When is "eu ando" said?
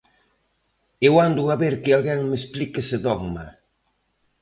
1.07-1.43